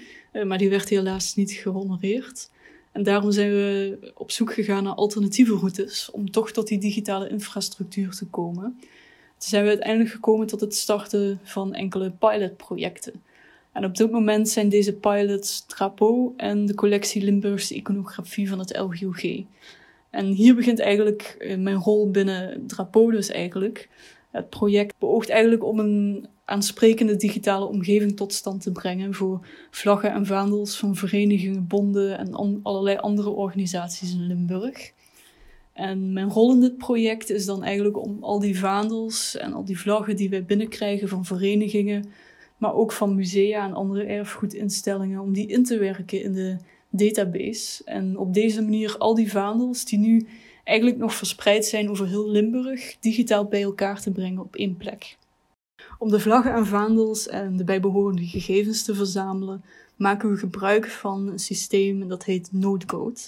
maar 0.44 0.58
die 0.58 0.70
werd 0.70 0.88
helaas 0.88 1.34
niet 1.34 1.52
gehonoreerd. 1.52 2.50
En 2.92 3.02
daarom 3.02 3.32
zijn 3.32 3.50
we 3.50 3.98
op 4.14 4.30
zoek 4.30 4.52
gegaan 4.52 4.82
naar 4.82 4.94
alternatieve 4.94 5.54
routes 5.54 6.10
om 6.10 6.30
toch 6.30 6.50
tot 6.50 6.68
die 6.68 6.78
digitale 6.78 7.28
infrastructuur 7.28 8.10
te 8.10 8.26
komen. 8.26 8.76
Toen 9.42 9.50
zijn 9.50 9.62
we 9.62 9.68
uiteindelijk 9.68 10.10
gekomen 10.10 10.46
tot 10.46 10.60
het 10.60 10.74
starten 10.74 11.40
van 11.42 11.74
enkele 11.74 12.10
pilotprojecten. 12.10 13.22
En 13.72 13.84
op 13.84 13.96
dit 13.96 14.10
moment 14.10 14.48
zijn 14.48 14.68
deze 14.68 14.92
pilots 14.92 15.66
Trapo 15.66 16.34
en 16.36 16.66
de 16.66 16.74
collectie 16.74 17.22
Limburgse 17.22 17.74
iconografie 17.74 18.48
van 18.48 18.58
het 18.58 18.76
LGOG. 18.78 19.22
En 20.10 20.26
hier 20.26 20.54
begint 20.54 20.80
eigenlijk 20.80 21.36
eh, 21.38 21.58
mijn 21.58 21.76
rol 21.76 22.10
binnen 22.10 22.66
Drapo 22.66 23.10
dus 23.10 23.28
eigenlijk. 23.28 23.88
Het 24.32 24.50
project 24.50 24.94
beoogt 24.98 25.28
eigenlijk 25.28 25.64
om 25.64 25.78
een 25.78 26.26
aansprekende 26.44 27.16
digitale 27.16 27.64
omgeving 27.64 28.16
tot 28.16 28.32
stand 28.32 28.62
te 28.62 28.72
brengen 28.72 29.14
voor 29.14 29.46
vlaggen 29.70 30.12
en 30.12 30.26
vaandels 30.26 30.78
van 30.78 30.96
verenigingen, 30.96 31.66
bonden 31.66 32.18
en 32.18 32.60
allerlei 32.62 32.96
andere 32.96 33.30
organisaties 33.30 34.12
in 34.12 34.26
Limburg. 34.26 34.92
En 35.72 36.12
mijn 36.12 36.30
rol 36.30 36.52
in 36.52 36.60
dit 36.60 36.78
project 36.78 37.30
is 37.30 37.46
dan 37.46 37.64
eigenlijk 37.64 37.98
om 37.98 38.16
al 38.20 38.38
die 38.38 38.58
vaandels 38.58 39.36
en 39.36 39.52
al 39.52 39.64
die 39.64 39.78
vlaggen 39.78 40.16
die 40.16 40.30
wij 40.30 40.44
binnenkrijgen 40.44 41.08
van 41.08 41.24
verenigingen, 41.24 42.04
maar 42.56 42.74
ook 42.74 42.92
van 42.92 43.14
musea 43.14 43.64
en 43.64 43.74
andere 43.74 44.04
erfgoedinstellingen, 44.04 45.20
om 45.20 45.32
die 45.32 45.46
in 45.46 45.64
te 45.64 45.78
werken 45.78 46.22
in 46.22 46.32
de 46.32 46.56
database. 46.90 47.84
En 47.84 48.18
op 48.18 48.34
deze 48.34 48.62
manier 48.62 48.98
al 48.98 49.14
die 49.14 49.30
vaandels 49.30 49.84
die 49.84 49.98
nu 49.98 50.26
eigenlijk 50.64 50.98
nog 50.98 51.14
verspreid 51.14 51.64
zijn 51.64 51.90
over 51.90 52.06
heel 52.08 52.30
Limburg, 52.30 52.96
digitaal 53.00 53.44
bij 53.44 53.62
elkaar 53.62 54.00
te 54.00 54.10
brengen 54.10 54.42
op 54.42 54.56
één 54.56 54.76
plek. 54.76 55.16
Om 55.98 56.10
de 56.10 56.20
vlaggen 56.20 56.54
en 56.54 56.66
vaandels 56.66 57.28
en 57.28 57.56
de 57.56 57.64
bijbehorende 57.64 58.26
gegevens 58.26 58.84
te 58.84 58.94
verzamelen, 58.94 59.64
maken 59.96 60.30
we 60.30 60.36
gebruik 60.36 60.88
van 60.90 61.28
een 61.28 61.38
systeem 61.38 62.08
dat 62.08 62.24
heet 62.24 62.52
NodeCode. 62.52 63.20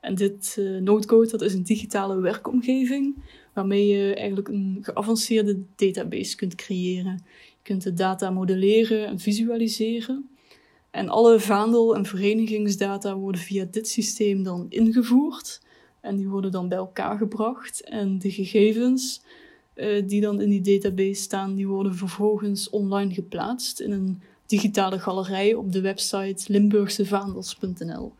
En 0.00 0.14
dit 0.14 0.56
uh, 0.58 1.30
dat 1.30 1.42
is 1.42 1.54
een 1.54 1.62
digitale 1.62 2.20
werkomgeving 2.20 3.14
waarmee 3.52 3.86
je 3.86 4.14
eigenlijk 4.14 4.48
een 4.48 4.78
geavanceerde 4.80 5.62
database 5.76 6.36
kunt 6.36 6.54
creëren. 6.54 7.24
Je 7.48 7.62
kunt 7.62 7.82
de 7.82 7.94
data 7.94 8.30
modelleren 8.30 9.06
en 9.06 9.18
visualiseren. 9.18 10.30
En 10.90 11.08
alle 11.08 11.40
vaandel- 11.40 11.96
en 11.96 12.06
verenigingsdata 12.06 13.16
worden 13.16 13.40
via 13.40 13.66
dit 13.70 13.88
systeem 13.88 14.42
dan 14.42 14.66
ingevoerd. 14.68 15.60
En 16.02 16.16
die 16.16 16.28
worden 16.28 16.50
dan 16.50 16.68
bij 16.68 16.78
elkaar 16.78 17.16
gebracht. 17.16 17.80
En 17.80 18.18
de 18.18 18.30
gegevens 18.30 19.22
uh, 19.74 20.02
die 20.06 20.20
dan 20.20 20.40
in 20.40 20.48
die 20.48 20.80
database 20.80 21.22
staan, 21.22 21.54
die 21.54 21.66
worden 21.66 21.94
vervolgens 21.94 22.70
online 22.70 23.14
geplaatst 23.14 23.80
in 23.80 23.92
een 23.92 24.22
digitale 24.46 24.98
galerij 24.98 25.54
op 25.54 25.72
de 25.72 25.80
website 25.80 26.52
limburgsevaandels.nl. 26.52 28.12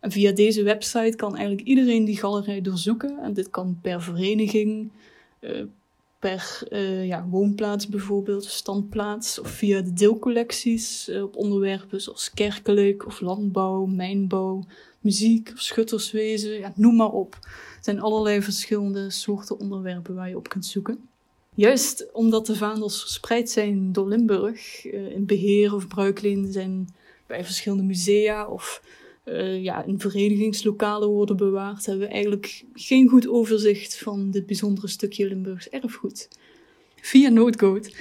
En 0.00 0.10
via 0.10 0.32
deze 0.32 0.62
website 0.62 1.16
kan 1.16 1.36
eigenlijk 1.36 1.68
iedereen 1.68 2.04
die 2.04 2.16
galerij 2.16 2.60
doorzoeken. 2.60 3.18
En 3.18 3.32
dit 3.32 3.50
kan 3.50 3.78
per 3.82 4.02
vereniging, 4.02 4.92
uh, 5.40 5.64
per 6.30 6.62
uh, 6.70 7.06
ja, 7.06 7.26
woonplaats 7.30 7.88
bijvoorbeeld, 7.88 8.44
standplaats, 8.44 9.38
of 9.38 9.50
via 9.50 9.80
de 9.80 9.92
deelcollecties 9.92 11.08
uh, 11.08 11.22
op 11.22 11.36
onderwerpen 11.36 12.00
zoals 12.00 12.30
kerkelijk 12.30 13.06
of 13.06 13.20
landbouw, 13.20 13.84
mijnbouw, 13.86 14.64
muziek 15.00 15.50
of 15.52 15.60
schutterswezen, 15.60 16.58
ja, 16.58 16.72
noem 16.76 16.96
maar 16.96 17.10
op. 17.10 17.38
Er 17.42 17.78
zijn 17.80 18.00
allerlei 18.00 18.42
verschillende 18.42 19.10
soorten 19.10 19.58
onderwerpen 19.58 20.14
waar 20.14 20.28
je 20.28 20.36
op 20.36 20.48
kunt 20.48 20.66
zoeken. 20.66 21.08
Juist 21.54 22.12
omdat 22.12 22.46
de 22.46 22.56
vaandels 22.56 23.00
verspreid 23.00 23.50
zijn 23.50 23.92
door 23.92 24.08
Limburg, 24.08 24.84
in 24.86 25.26
beheer 25.26 25.74
of 25.74 25.88
bruikleen 25.88 26.52
zijn 26.52 26.94
bij 27.26 27.44
verschillende 27.44 27.84
musea 27.84 28.46
of 28.46 28.82
uh, 29.24 29.62
ja, 29.62 29.84
in 29.84 30.00
verenigingslokalen 30.00 31.08
worden 31.08 31.36
bewaard, 31.36 31.86
hebben 31.86 32.06
we 32.06 32.12
eigenlijk 32.12 32.64
geen 32.72 33.08
goed 33.08 33.28
overzicht 33.28 33.98
van 33.98 34.30
dit 34.30 34.46
bijzondere 34.46 34.88
stukje 34.88 35.28
Limburgs 35.28 35.68
erfgoed. 35.68 36.28
Via 37.00 37.28
Notecode 37.28 37.92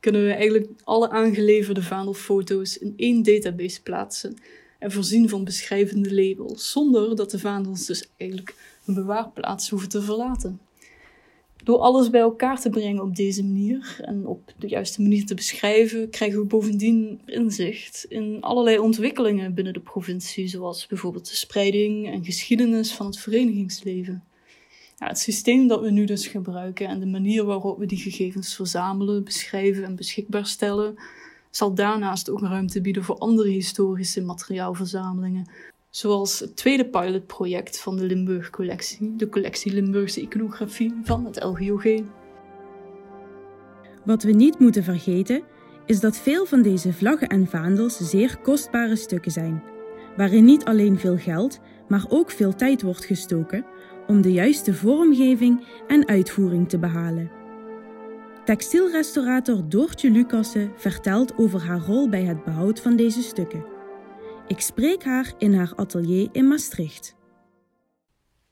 kunnen 0.00 0.24
we 0.24 0.32
eigenlijk 0.32 0.70
alle 0.84 1.10
aangeleverde 1.10 1.82
vaandelfoto's 1.82 2.78
in 2.78 2.92
één 2.96 3.22
database 3.22 3.82
plaatsen 3.82 4.36
en 4.78 4.92
voorzien 4.92 5.28
van 5.28 5.44
beschrijvende 5.44 6.14
labels, 6.14 6.70
zonder 6.70 7.16
dat 7.16 7.30
de 7.30 7.38
vaandels 7.38 7.86
dus 7.86 8.08
eigenlijk 8.16 8.54
een 8.86 8.94
bewaarplaats 8.94 9.70
hoeven 9.70 9.88
te 9.88 10.02
verlaten. 10.02 10.60
Door 11.64 11.78
alles 11.78 12.10
bij 12.10 12.20
elkaar 12.20 12.60
te 12.60 12.70
brengen 12.70 13.02
op 13.02 13.16
deze 13.16 13.44
manier 13.44 13.96
en 14.00 14.26
op 14.26 14.52
de 14.58 14.68
juiste 14.68 15.02
manier 15.02 15.26
te 15.26 15.34
beschrijven, 15.34 16.10
krijgen 16.10 16.38
we 16.38 16.44
bovendien 16.44 17.20
inzicht 17.26 18.06
in 18.08 18.40
allerlei 18.40 18.78
ontwikkelingen 18.78 19.54
binnen 19.54 19.72
de 19.72 19.80
provincie, 19.80 20.48
zoals 20.48 20.86
bijvoorbeeld 20.86 21.28
de 21.28 21.36
spreiding 21.36 22.10
en 22.10 22.24
geschiedenis 22.24 22.92
van 22.92 23.06
het 23.06 23.18
verenigingsleven. 23.18 24.24
Ja, 24.96 25.06
het 25.06 25.18
systeem 25.18 25.66
dat 25.66 25.80
we 25.80 25.90
nu 25.90 26.04
dus 26.04 26.26
gebruiken 26.26 26.88
en 26.88 27.00
de 27.00 27.06
manier 27.06 27.44
waarop 27.44 27.78
we 27.78 27.86
die 27.86 27.98
gegevens 27.98 28.54
verzamelen, 28.54 29.24
beschrijven 29.24 29.84
en 29.84 29.96
beschikbaar 29.96 30.46
stellen, 30.46 30.94
zal 31.50 31.74
daarnaast 31.74 32.30
ook 32.30 32.40
ruimte 32.40 32.80
bieden 32.80 33.04
voor 33.04 33.18
andere 33.18 33.48
historische 33.48 34.22
materiaalverzamelingen, 34.22 35.50
Zoals 35.92 36.40
het 36.40 36.56
tweede 36.56 36.88
pilotproject 36.88 37.80
van 37.80 37.96
de 37.96 38.04
Limburg 38.04 38.50
Collectie, 38.50 39.16
de 39.16 39.28
collectie 39.28 39.72
Limburgse 39.72 40.20
iconografie 40.20 40.94
van 41.02 41.24
het 41.24 41.42
LGOG. 41.42 41.84
Wat 44.04 44.22
we 44.22 44.30
niet 44.30 44.58
moeten 44.58 44.84
vergeten, 44.84 45.42
is 45.86 46.00
dat 46.00 46.16
veel 46.16 46.46
van 46.46 46.62
deze 46.62 46.92
vlaggen 46.92 47.28
en 47.28 47.46
vaandels 47.46 47.96
zeer 47.96 48.38
kostbare 48.42 48.96
stukken 48.96 49.30
zijn, 49.30 49.62
waarin 50.16 50.44
niet 50.44 50.64
alleen 50.64 50.98
veel 50.98 51.18
geld, 51.18 51.60
maar 51.88 52.04
ook 52.08 52.30
veel 52.30 52.54
tijd 52.54 52.82
wordt 52.82 53.04
gestoken 53.04 53.66
om 54.06 54.20
de 54.20 54.32
juiste 54.32 54.74
vormgeving 54.74 55.66
en 55.86 56.08
uitvoering 56.08 56.68
te 56.68 56.78
behalen. 56.78 57.30
Textielrestaurator 58.44 59.68
Doortje 59.68 60.10
Lucassen 60.10 60.72
vertelt 60.76 61.38
over 61.38 61.60
haar 61.60 61.80
rol 61.80 62.08
bij 62.08 62.24
het 62.24 62.44
behoud 62.44 62.80
van 62.80 62.96
deze 62.96 63.22
stukken. 63.22 63.71
Ik 64.52 64.60
spreek 64.60 65.04
haar 65.04 65.32
in 65.38 65.54
haar 65.54 65.72
atelier 65.76 66.28
in 66.32 66.48
Maastricht. 66.48 67.16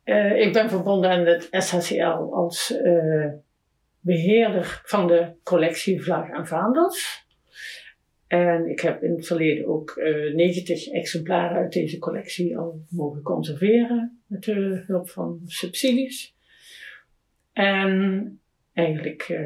Uh, 0.05 0.41
ik 0.41 0.53
ben 0.53 0.69
verbonden 0.69 1.11
aan 1.11 1.27
het 1.27 1.49
SHCL 1.51 2.35
als 2.35 2.71
uh, 2.85 3.33
beheerder 4.01 4.81
van 4.85 5.07
de 5.07 5.33
collectie 5.43 6.03
Vlag 6.03 6.29
en 6.29 6.47
Vaandels. 6.47 7.27
En 8.27 8.71
ik 8.71 8.81
heb 8.81 9.03
in 9.03 9.11
het 9.11 9.27
verleden 9.27 9.67
ook 9.67 9.97
uh, 9.97 10.27
eh, 10.27 10.35
90 10.35 10.89
exemplaren 10.89 11.57
uit 11.57 11.73
deze 11.73 11.99
collectie 11.99 12.59
al 12.59 12.85
mogen 12.89 13.23
conserveren 13.23 14.23
met 14.27 14.45
de 14.45 14.85
hulp 14.87 15.11
van 15.11 15.41
subsidies. 15.45 16.35
En 17.53 18.41
eigenlijk 18.73 19.41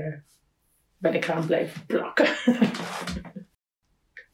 ben 0.99 1.14
ik 1.14 1.25
eraan 1.25 1.46
blijven 1.46 1.87
plakken. 1.87 2.26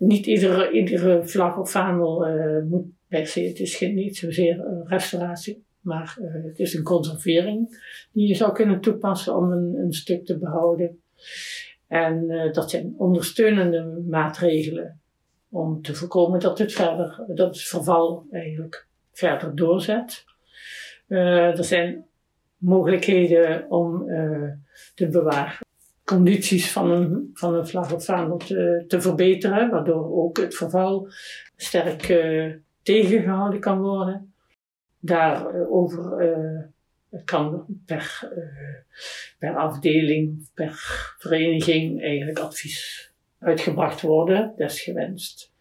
niet 0.00 0.26
iedere, 0.26 0.71
iedere 0.71 1.26
vlag 1.26 1.59
of 1.59 1.71
vaandel 1.71 2.28
uh, 2.28 2.62
moet 2.62 2.87
per 3.09 3.26
se, 3.26 3.40
het 3.40 3.59
is 3.59 3.75
geen, 3.75 3.95
niet 3.95 4.16
zozeer 4.16 4.61
een 4.61 4.87
restauratie, 4.87 5.64
maar 5.80 6.19
uh, 6.21 6.45
het 6.45 6.59
is 6.59 6.75
een 6.75 6.83
conservering 6.83 7.69
die 8.12 8.28
je 8.28 8.35
zou 8.35 8.52
kunnen 8.52 8.80
toepassen 8.80 9.37
om 9.37 9.50
een, 9.52 9.75
een 9.75 9.92
stuk 9.92 10.25
te 10.25 10.38
behouden. 10.38 11.00
En 11.87 12.30
uh, 12.30 12.52
dat 12.52 12.71
zijn 12.71 12.95
ondersteunende 12.97 14.04
maatregelen 14.09 15.00
om 15.49 15.83
te 15.83 15.95
voorkomen 15.95 16.40
dat 16.40 16.59
het 16.59 16.73
verder, 16.73 17.25
dat 17.26 17.54
het 17.54 17.62
verval 17.62 18.26
eigenlijk 18.30 18.87
verder 19.12 19.57
doorzet. 19.57 20.25
er 21.09 21.64
zijn 21.64 22.07
mogelijkheden 22.57 23.71
om 23.71 24.04
te 24.95 25.09
bewaren 25.09 25.69
condities 26.10 26.72
van 26.72 26.90
een, 26.90 27.30
van 27.34 27.54
een 27.54 27.66
vlag 27.66 27.92
of 27.92 28.04
vaandel 28.04 28.36
te, 28.36 28.84
te 28.86 29.00
verbeteren, 29.00 29.70
waardoor 29.70 30.16
ook 30.24 30.36
het 30.36 30.54
verval 30.54 31.08
sterk 31.56 32.08
uh, 32.08 32.54
tegengehouden 32.82 33.60
kan 33.60 33.80
worden. 33.80 34.32
Daarover 35.00 36.30
uh, 36.30 37.20
kan 37.24 37.64
per, 37.86 38.30
uh, 38.36 38.98
per 39.38 39.56
afdeling, 39.56 40.48
per 40.54 40.72
vereniging 41.18 42.02
eigenlijk 42.02 42.38
advies 42.38 43.10
uitgebracht 43.38 44.00
worden, 44.00 44.52
desgewenst. 44.56 45.52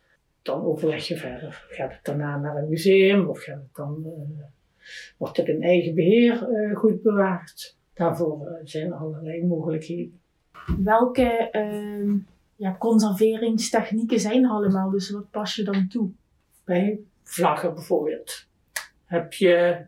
Dan 0.42 0.64
overleg 0.64 1.08
je 1.08 1.18
verder. 1.18 1.66
Gaat 1.70 1.92
het 1.92 2.06
daarna 2.06 2.38
naar 2.38 2.56
een 2.56 2.70
museum 2.70 3.28
of 3.28 3.48
dan, 3.74 4.14
wordt 5.18 5.38
het 5.38 5.48
in 5.48 5.62
eigen 5.62 5.96
beheer 5.96 6.48
goed 6.74 7.02
bewaard? 7.02 7.78
Daarvoor 7.94 8.60
zijn 8.64 8.94
allerlei 8.94 9.46
mogelijkheden 9.46 10.20
welke 10.78 11.50
uh, 11.52 12.14
ja, 12.56 12.76
conserveringstechnieken 12.80 14.20
zijn 14.20 14.46
allemaal? 14.46 14.90
Dus 14.90 15.10
wat 15.10 15.30
pas 15.32 15.56
je 15.56 15.64
dan 15.64 15.88
toe? 15.88 16.10
Bij 16.64 17.00
vlaggen 17.24 17.74
bijvoorbeeld 17.74 18.48
heb 19.06 19.34
je 19.34 19.86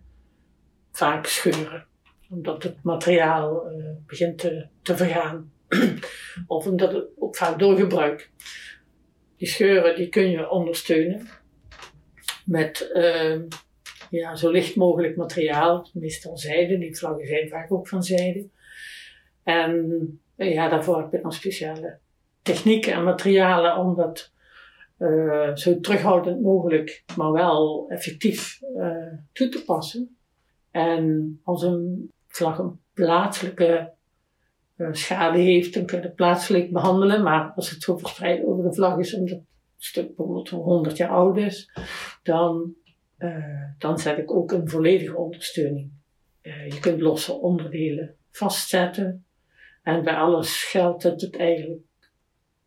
vaak 0.91 1.25
scheuren. 1.25 1.85
Omdat 2.29 2.63
het 2.63 2.83
materiaal 2.83 3.71
uh, 3.71 3.85
begint 4.07 4.37
te, 4.37 4.67
te 4.81 4.97
vergaan. 4.97 5.51
of 6.47 6.67
omdat 6.67 6.93
het 6.93 7.07
ook 7.19 7.35
vaak 7.35 7.59
doorgebruik. 7.59 8.31
Die 9.37 9.47
scheuren 9.47 9.95
die 9.95 10.09
kun 10.09 10.29
je 10.29 10.49
ondersteunen 10.49 11.27
met 12.45 12.91
uh, 12.93 13.41
ja, 14.09 14.35
zo 14.35 14.51
licht 14.51 14.75
mogelijk 14.75 15.15
materiaal, 15.15 15.89
meestal 15.93 16.37
zijde. 16.37 16.77
Die 16.77 16.97
vlaggen 16.97 17.27
zijn 17.27 17.49
vaak 17.49 17.71
ook 17.71 17.87
van 17.87 18.03
zijde. 18.03 18.49
En 19.43 20.19
ja, 20.35 20.69
daarvoor 20.69 20.97
heb 20.97 21.11
je 21.11 21.21
dan 21.21 21.31
speciale 21.31 21.99
technieken 22.41 22.93
en 22.93 23.03
materialen 23.03 23.77
om 23.77 23.95
dat 23.95 24.31
uh, 24.97 25.55
zo 25.55 25.79
terughoudend 25.79 26.41
mogelijk, 26.41 27.03
maar 27.17 27.31
wel 27.31 27.85
effectief 27.89 28.59
uh, 28.75 29.13
toe 29.31 29.49
te 29.49 29.63
passen. 29.65 30.17
En 30.71 31.39
als 31.43 31.63
een 31.63 32.11
vlag 32.27 32.57
een 32.57 32.79
plaatselijke 32.93 33.93
schade 34.91 35.37
heeft, 35.37 35.73
dan 35.73 35.85
kun 35.85 35.97
je 35.97 36.03
het 36.03 36.15
plaatselijk 36.15 36.71
behandelen. 36.71 37.23
Maar 37.23 37.51
als 37.55 37.69
het 37.69 37.81
zo 37.81 37.97
verspreid 37.97 38.45
over 38.45 38.63
de 38.63 38.73
vlag 38.73 38.97
is, 38.97 39.13
omdat 39.13 39.37
het 39.37 39.45
stuk 39.77 40.07
bijvoorbeeld 40.07 40.49
100 40.49 40.97
jaar 40.97 41.09
oud 41.09 41.37
is, 41.37 41.71
dan, 42.23 42.73
dan 43.77 43.99
zet 43.99 44.17
ik 44.17 44.31
ook 44.31 44.51
een 44.51 44.69
volledige 44.69 45.17
ondersteuning. 45.17 45.91
je 46.41 46.77
kunt 46.79 47.01
losse 47.01 47.33
onderdelen 47.33 48.15
vastzetten. 48.31 49.25
En 49.81 50.03
bij 50.03 50.15
alles 50.15 50.63
geldt 50.63 51.03
dat 51.03 51.21
het 51.21 51.37
eigenlijk 51.37 51.81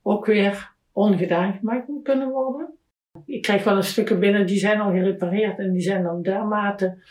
ook 0.03 0.27
weer 0.27 0.73
ongedaan 0.93 1.53
gemaakt 1.53 1.89
moet 1.89 2.05
kunnen 2.05 2.31
worden. 2.31 2.79
Ik 3.25 3.43
krijg 3.43 3.65
wel 3.65 3.77
een 3.77 3.85
stukken 3.85 4.21
binnen 4.21 4.47
die 4.47 4.59
zijn 4.59 4.81
al 4.81 4.91
gerepareerd 4.91 5.59
en 5.59 5.73
die 5.73 5.83
zijn 5.83 6.03
dan 6.03 6.23
dermate 6.23 7.03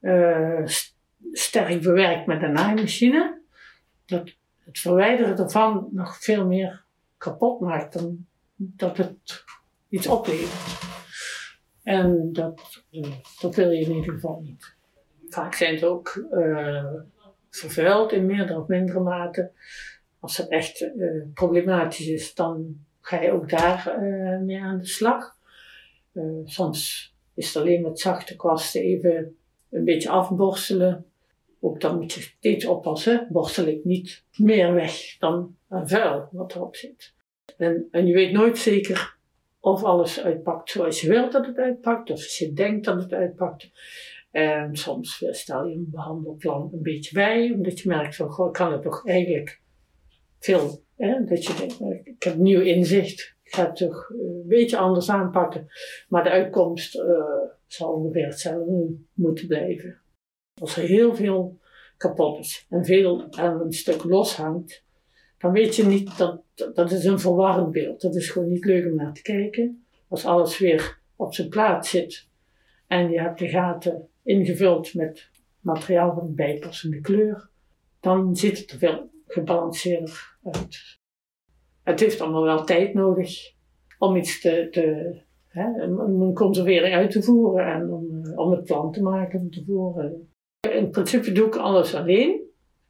uh, 0.00 0.66
sterk 1.32 1.82
bewerkt 1.82 2.26
met 2.26 2.42
een 2.42 2.52
naaimachine. 2.52 3.40
Dat 4.06 4.30
het 4.64 4.78
verwijderen 4.78 5.38
ervan 5.38 5.88
nog 5.90 6.16
veel 6.16 6.46
meer 6.46 6.84
kapot 7.16 7.60
maakt 7.60 7.92
dan 7.92 8.26
dat 8.56 8.96
het 8.96 9.44
iets 9.88 10.06
oplevert. 10.06 10.88
En 11.82 12.32
dat, 12.32 12.84
uh, 12.90 13.12
dat 13.40 13.54
wil 13.54 13.70
je 13.70 13.84
in 13.84 13.94
ieder 13.94 14.14
geval 14.14 14.40
niet. 14.40 14.74
Vaak 15.28 15.54
zijn 15.54 15.74
het 15.74 15.84
ook 15.84 16.26
uh, 16.32 16.84
vervuild 17.50 18.12
in 18.12 18.26
meerdere 18.26 18.60
of 18.60 18.66
mindere 18.66 19.00
mate. 19.00 19.50
Als 20.20 20.36
het 20.36 20.48
echt 20.48 20.80
uh, 20.80 21.22
problematisch 21.34 22.06
is, 22.06 22.34
dan 22.34 22.76
ga 23.00 23.20
je 23.20 23.32
ook 23.32 23.48
daar 23.48 23.96
uh, 24.02 24.40
mee 24.40 24.60
aan 24.60 24.78
de 24.78 24.86
slag. 24.86 25.36
Uh, 26.12 26.24
soms 26.44 27.12
is 27.34 27.46
het 27.46 27.56
alleen 27.56 27.82
met 27.82 28.00
zachte 28.00 28.36
kwasten 28.36 28.80
even 28.80 29.36
een 29.70 29.84
beetje 29.84 30.08
afborstelen. 30.08 31.04
Ook 31.60 31.80
dan 31.80 31.98
moet 31.98 32.12
je 32.12 32.20
steeds 32.20 32.64
oppassen. 32.64 33.26
Borstel 33.30 33.66
ik 33.66 33.84
niet 33.84 34.24
meer 34.36 34.74
weg 34.74 35.16
dan 35.18 35.56
een 35.68 35.88
vuil 35.88 36.28
wat 36.32 36.54
erop 36.54 36.76
zit. 36.76 37.14
En, 37.56 37.88
en 37.90 38.06
je 38.06 38.14
weet 38.14 38.32
nooit 38.32 38.58
zeker 38.58 39.18
of 39.60 39.84
alles 39.84 40.20
uitpakt 40.20 40.70
zoals 40.70 41.00
je 41.00 41.08
wilt 41.08 41.32
dat 41.32 41.46
het 41.46 41.56
uitpakt, 41.56 42.10
of 42.10 42.16
als 42.16 42.38
je 42.38 42.52
denkt 42.52 42.84
dat 42.84 43.02
het 43.02 43.12
uitpakt. 43.12 43.70
En 44.30 44.76
soms 44.76 45.24
stel 45.30 45.66
je 45.66 45.74
een 45.74 45.90
behandelplan 45.90 46.70
een 46.72 46.82
beetje 46.82 47.14
bij, 47.14 47.52
omdat 47.52 47.80
je 47.80 47.88
merkt 47.88 48.16
van, 48.16 48.30
goh, 48.30 48.52
kan 48.52 48.72
het 48.72 48.82
toch 48.82 49.06
eigenlijk 49.06 49.60
veel, 50.38 50.84
hè? 50.96 51.24
dat 51.24 51.44
je 51.44 51.76
nou, 51.78 52.00
ik 52.04 52.22
heb 52.22 52.36
nieuw 52.36 52.60
inzicht, 52.60 53.36
ik 53.42 53.54
ga 53.54 53.66
het 53.66 53.76
toch 53.76 54.10
een 54.10 54.44
beetje 54.46 54.76
anders 54.76 55.10
aanpakken. 55.10 55.66
Maar 56.08 56.24
de 56.24 56.30
uitkomst 56.30 56.96
uh, 56.96 57.02
zal 57.66 57.92
ongeveer 57.92 58.26
hetzelfde 58.26 58.96
moeten 59.12 59.46
blijven. 59.46 60.00
Als 60.60 60.76
er 60.76 60.82
heel 60.82 61.14
veel 61.14 61.58
kapot 61.96 62.38
is 62.38 62.66
en 62.68 62.84
veel 62.84 63.32
aan 63.32 63.60
een 63.60 63.72
stuk 63.72 64.04
loshangt, 64.04 64.84
dan 65.38 65.52
weet 65.52 65.76
je 65.76 65.84
niet 65.84 66.18
dat 66.18 66.42
dat 66.74 66.90
is 66.90 67.04
een 67.04 67.18
verwarrend 67.18 67.70
beeld. 67.70 68.00
Dat 68.00 68.14
is 68.14 68.30
gewoon 68.30 68.48
niet 68.48 68.64
leuk 68.64 68.86
om 68.86 68.94
naar 68.94 69.12
te 69.12 69.22
kijken. 69.22 69.86
Als 70.08 70.24
alles 70.24 70.58
weer 70.58 71.00
op 71.16 71.34
zijn 71.34 71.48
plaats 71.48 71.90
zit 71.90 72.28
en 72.86 73.10
je 73.10 73.20
hebt 73.20 73.38
de 73.38 73.48
gaten 73.48 74.08
ingevuld 74.30 74.94
met 74.94 75.30
materiaal 75.60 76.14
van 76.14 76.34
bijpassende 76.34 77.00
kleur, 77.00 77.50
dan 78.00 78.36
ziet 78.36 78.58
het 78.58 78.70
er 78.70 78.78
veel 78.78 79.10
gebalanceerder 79.26 80.38
uit. 80.42 80.98
Het 81.82 82.00
heeft 82.00 82.20
allemaal 82.20 82.42
wel 82.42 82.64
tijd 82.64 82.94
nodig 82.94 83.52
om 83.98 84.16
iets 84.16 84.40
te, 84.40 85.22
hè, 85.48 85.84
om 85.84 86.22
een 86.22 86.34
conservering 86.34 86.94
uit 86.94 87.10
te 87.10 87.22
voeren 87.22 87.66
en 87.66 87.90
om, 87.92 88.24
eh, 88.24 88.50
het 88.50 88.64
plan 88.64 88.92
te 88.92 89.02
maken 89.02 89.50
tevoren. 89.50 90.32
In 90.70 90.90
principe 90.90 91.32
doe 91.32 91.46
ik 91.46 91.56
alles 91.56 91.94
alleen. 91.94 92.40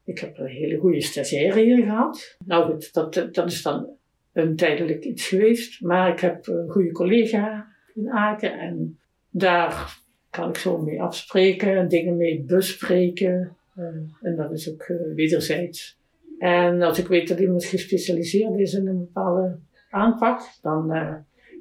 Ik 0.04 0.18
heb 0.18 0.38
een 0.38 0.46
hele 0.46 0.78
goede 0.78 1.00
stagiaire 1.00 1.60
hier 1.60 1.82
gehad. 1.82 2.36
Nou 2.46 2.70
goed, 2.70 2.92
dat, 2.92 3.14
dat 3.32 3.50
is 3.50 3.62
dan 3.62 3.88
een 4.32 4.56
tijdelijk 4.56 5.04
iets 5.04 5.28
geweest. 5.28 5.80
Maar 5.80 6.12
ik 6.12 6.20
heb 6.20 6.46
een 6.46 6.68
goede 6.68 6.92
collega 6.92 7.66
in 7.94 8.10
Aken 8.10 8.58
en 8.58 8.98
daar 9.30 9.98
kan 10.30 10.48
ik 10.48 10.56
zo 10.56 10.78
mee 10.78 11.02
afspreken 11.02 11.76
en 11.76 11.88
dingen 11.88 12.16
mee 12.16 12.42
bespreken. 12.42 13.56
Uh, 13.76 13.86
en 14.22 14.36
dat 14.36 14.52
is 14.52 14.70
ook 14.72 14.88
uh, 14.88 15.14
wederzijds. 15.14 15.98
En 16.38 16.82
als 16.82 16.98
ik 16.98 17.06
weet 17.06 17.28
dat 17.28 17.38
iemand 17.38 17.64
gespecialiseerd 17.64 18.58
is 18.58 18.74
in 18.74 18.86
een 18.86 18.98
bepaalde 18.98 19.58
aanpak, 19.90 20.40
dan, 20.62 20.96
uh, 20.96 21.14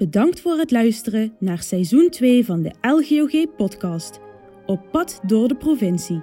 Bedankt 0.00 0.40
voor 0.40 0.58
het 0.58 0.70
luisteren 0.70 1.32
naar 1.38 1.62
seizoen 1.62 2.08
2 2.10 2.44
van 2.44 2.62
de 2.62 2.70
LGOG-podcast 2.80 4.20
Op 4.66 4.80
pad 4.90 5.20
door 5.26 5.48
de 5.48 5.56
provincie. 5.56 6.22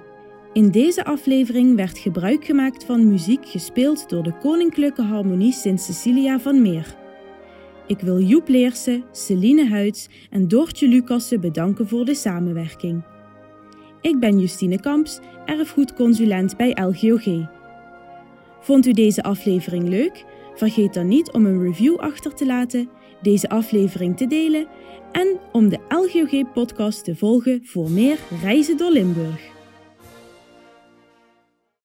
In 0.52 0.70
deze 0.70 1.04
aflevering 1.04 1.76
werd 1.76 1.98
gebruik 1.98 2.44
gemaakt 2.44 2.84
van 2.84 3.08
muziek 3.08 3.48
gespeeld 3.48 4.08
door 4.08 4.22
de 4.22 4.38
Koninklijke 4.38 5.02
Harmonie 5.02 5.52
Sint 5.52 5.80
Cecilia 5.80 6.40
van 6.40 6.62
Meer. 6.62 6.96
Ik 7.86 8.00
wil 8.00 8.20
Joep 8.20 8.48
Leersen, 8.48 9.04
Celine 9.12 9.68
Huids 9.68 10.08
en 10.30 10.48
Doortje 10.48 10.88
Lucassen 10.88 11.40
bedanken 11.40 11.88
voor 11.88 12.04
de 12.04 12.14
samenwerking. 12.14 13.02
Ik 14.00 14.20
ben 14.20 14.38
Justine 14.38 14.80
Kamps, 14.80 15.18
erfgoedconsulent 15.44 16.56
bij 16.56 16.70
LGOG. 16.70 17.48
Vond 18.60 18.86
u 18.86 18.92
deze 18.92 19.22
aflevering 19.22 19.88
leuk? 19.88 20.24
Vergeet 20.54 20.94
dan 20.94 21.08
niet 21.08 21.32
om 21.32 21.46
een 21.46 21.62
review 21.62 21.96
achter 21.96 22.34
te 22.34 22.46
laten, 22.46 22.88
deze 23.22 23.48
aflevering 23.48 24.16
te 24.16 24.26
delen 24.26 24.66
en 25.12 25.38
om 25.52 25.68
de 25.68 25.78
LGOG-podcast 25.88 27.04
te 27.04 27.16
volgen 27.16 27.60
voor 27.64 27.90
meer 27.90 28.18
reizen 28.42 28.76
door 28.76 28.90
Limburg. 28.90 29.57